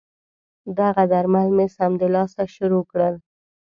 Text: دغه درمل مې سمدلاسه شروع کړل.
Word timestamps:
دغه 0.79 1.03
درمل 1.11 1.47
مې 1.55 1.67
سمدلاسه 1.77 2.43
شروع 2.55 2.83
کړل. 2.91 3.15